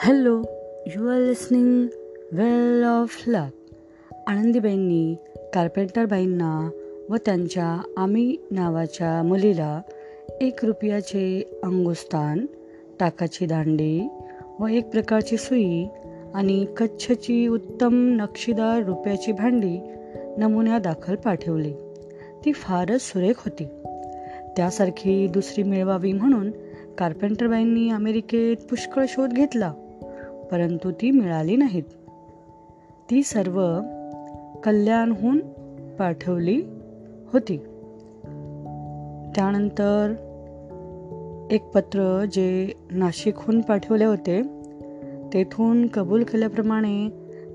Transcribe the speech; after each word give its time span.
Hello 0.00 0.42
you 0.86 1.08
are 1.08 1.20
listening 1.20 1.86
well 2.32 2.84
of 2.84 3.22
luck 3.26 3.74
आनंदीबाईंनी 4.26 5.16
कार्पेंटरबाईंना 5.54 6.70
व 7.10 7.16
त्यांच्या 7.16 7.82
आमी 7.96 8.36
नावाच्या 8.50 9.22
मुलीला 9.22 9.80
एक 10.40 10.64
रुपयाचे 10.64 11.42
अंगुस्तान 11.62 12.46
टाकाची 13.00 13.46
दांडी 13.46 14.08
व 14.60 14.66
एक 14.66 14.90
प्रकारची 14.90 15.36
सुई 15.36 15.86
आणि 16.34 16.66
कच्छची 16.76 17.46
उत्तम 17.46 18.16
नक्षीदार 18.20 18.82
रुपयाची 18.82 19.32
भांडी 19.32 19.78
नमुन्यादाखल 20.38 21.14
पाठवली. 21.14 21.72
ती 22.44 22.52
फारच 22.52 23.00
सुरेख 23.00 23.34
होती. 23.38 23.64
त्यासारखी 24.56 25.26
दुसरी 25.26 25.62
मिळवावी 25.62 26.12
म्हणून 26.12 26.50
कार्पेंटरबाईंनी 26.98 27.90
अमेरिकेत 27.90 28.56
पुष्कळ 28.56 29.04
शोध 29.08 29.32
घेतला. 29.32 29.72
परंतु 30.52 30.90
ती 30.90 31.10
मिळाली 31.10 31.56
नाहीत. 31.56 31.82
ती 33.10 33.22
सर्व 33.22 33.80
कल्याणहून 34.64 35.38
पाठवली 35.98 36.62
होती. 37.32 37.56
त्यानंतर 39.34 40.14
एक 41.50 41.64
पत्र 41.64 42.24
जे 42.32 42.72
नाशिकहून 42.90 43.60
पाठवले 43.60 44.04
होते 44.04 44.42
तेथून 45.34 45.86
कबूल 45.86 46.24
केल्याप्रमाणे 46.24 47.08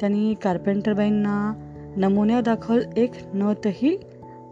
त्यांनी 0.00 0.34
कार्पेंटरबाईंना 0.34 1.54
नमुन्यादाखल 1.96 2.80
एक 2.96 3.10
नतही 3.34 3.96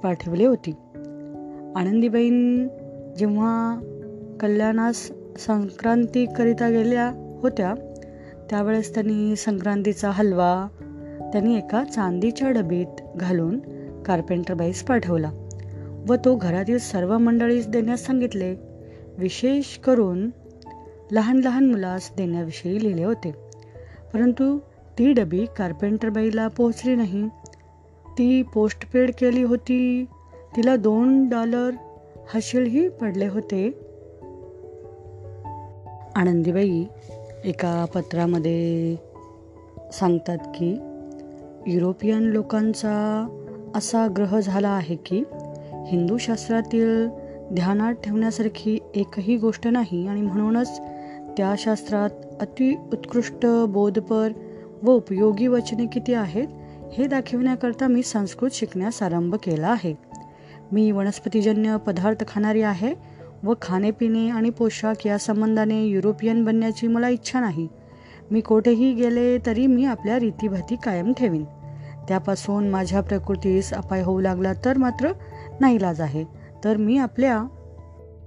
पाठवली 0.02 0.45
होती. 0.45 0.71
आनंदीबाईं 1.77 2.69
जेव्हा 3.19 3.80
कल्याणास 4.41 5.10
संक्रांतीकरिता 5.38 6.69
गेल्या 6.69 7.38
होत्या 7.43 7.74
त्यावेळेस 8.50 8.95
त्यांनी 8.95 9.37
संक्रांतीचा 9.37 10.10
हलवा 10.10 10.66
त्यांनी 11.32 11.56
एका 11.56 11.84
चांदीच्या 11.84 12.51
डबीत 12.51 13.16
घालून 13.16 13.59
कार्पेंटरबाईस 14.02 14.82
पाठवला 14.82 15.30
व 16.09 16.14
तो 16.14 16.36
घरातील 16.36 16.78
सर्व 16.78 17.18
मंडळीस 17.18 17.66
देण्यास 17.66 18.06
सांगितले. 18.06 18.56
विशेष 19.18 19.78
करून 19.78 20.30
लहान 21.12 21.36
लहान 21.36 21.66
मुलास 21.66 22.12
देण्याविषयी 22.16 22.82
लिहिले 22.82 23.04
होते. 23.04 23.34
परंतु 24.14 24.58
ती 24.98 25.12
डबी 25.12 25.46
कार्पेंटरबाईला 25.56 26.48
पोहोचली 26.48 26.95
नाही. 26.95 27.29
ती 28.18 28.42
पोस्टपेड 28.42 29.10
केली 29.18 29.42
होती. 29.42 30.04
तिला 30.56 30.76
दोन 30.76 31.29
डॉलर 31.29 31.70
हशीलही 32.34 32.88
पडले 32.88 33.29
होते. 33.29 33.80
आनंदीबाई 36.16 36.84
एका 37.45 37.84
पत्रामध्ये 37.84 38.96
सांगतात 39.92 40.38
की 40.38 40.70
युरोपियन 41.66 42.23
लोकांचा 42.23 43.26
असा 43.74 44.06
ग्रह 44.16 44.40
झाला 44.40 44.68
आहे 44.68 44.96
की 44.96 45.23
हिंदू 45.86 46.18
शास्त्रातील 46.18 47.09
ध्यानात 47.52 47.95
ठेवण्यासारखी 47.95 48.78
एकही 48.95 49.36
गोष्ट 49.36 49.68
नाही 49.68 50.06
आणि 50.06 50.20
म्हणूनच 50.20 50.80
त्या 51.36 51.54
शास्त्रात 51.59 52.10
अति 52.40 52.74
उत्कृष्ट 52.92 53.46
बोधपर 53.68 54.32
व 54.82 54.90
उपयोगी 54.90 55.46
वचने 55.46 55.86
किती 55.86 56.14
आहेत 56.14 56.48
हे 56.92 57.06
दाखविण्याकरता 57.06 57.86
मी 57.86 58.02
संस्कृत 58.02 58.51
शिकण्यास 58.52 59.02
आरंभ 59.02 59.34
केला 59.34 59.68
आहे. 59.68 59.95
मी 60.73 60.90
वनस्पतीजन्य 60.90 61.76
पदार्थ 61.86 62.29
खाणारी 62.29 62.62
आहे 62.62 63.13
व 63.45 63.54
खाणेपिणे 63.62 64.31
आणि 64.31 64.50
पोशाख 64.50 65.06
या 65.06 65.19
संबंधाने 65.19 65.84
युरोपियन 65.84 66.44
बनण्याची 66.44 66.87
मला 66.87 67.09
इच्छा 67.09 67.41
नाही. 67.41 67.69
मी 68.31 68.41
कोठेही 68.41 68.94
गेले 68.94 69.38
तरी 69.47 69.66
मी 69.66 69.84
आपल्या 69.84 70.19
रीतीभाती 70.19 70.76
कायम 70.84 71.12
ठेवीन. 71.12 71.44
त्यापासून 72.08 72.69
माझ्या 72.69 73.00
प्रकृतीस 73.00 73.72
अपाय 73.72 74.02
होऊ 74.02 74.20
लागला 74.20 74.52
तर 74.64 74.78
मात्र 74.78 75.12
नाईलाज 75.60 76.00
आहे. 76.00 76.24
तर 76.64 76.76
मी 76.76 76.98
आपल्या 76.98 77.44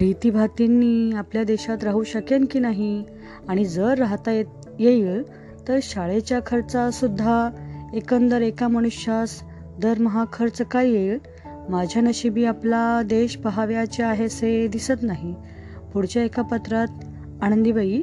रीतीभातींनी 0.00 1.16
आपल्या 1.16 1.44
देशात 1.44 1.84
राहू 1.84 2.02
शकेन 2.02 2.44
की 2.44 2.58
नाही? 2.58 3.04
आणि 3.48 3.64
जर 3.64 3.98
राहता 3.98 4.30
येत 4.30 4.46
येईल 4.78 5.22
तर 5.68 5.78
शाळेच्या 5.82 6.40
खर्चासुद्धा 6.46 7.50
एकंदर 7.94 8.40
एका 8.40 8.68
मनुष्यास 8.68 9.42
दरमहा 9.82 10.24
खर्च 10.32 10.62
काय 10.62 10.88
येईल? 10.90 11.18
माझ्या 11.68 12.02
नशिबी 12.02 12.44
आपला 12.44 13.02
देश 13.02 13.36
पहाव्याचे 13.36 14.02
आहेसे 14.02 14.68
दिसत 14.68 15.02
नाही. 15.02 15.34
पुढच्या 15.92 16.22
एका 16.22 16.42
पत्रात 16.42 16.86
आनंदीबाई 17.42 18.02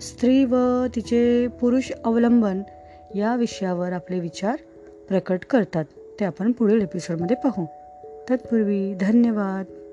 स्त्री 0.00 0.44
व 0.44 0.56
तिचे 0.96 1.46
पुरुष 1.46 1.90
अवलंबन 2.04 2.62
या 3.14 3.36
विषयावर 3.36 3.92
आपले 3.92 4.20
विचार 4.20 4.56
प्रकट 5.08 5.44
करतात. 5.50 5.84
ते 6.20 6.24
आपण 6.24 6.52
पुढील 6.52 6.80
एपिसोडमध्ये 6.80 7.36
पाहू. 7.36 7.64
तत्पूर्वी 8.30 8.94
धन्यवाद. 8.94 9.83